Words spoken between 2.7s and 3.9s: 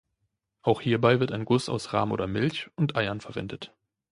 und Eiern verwendet.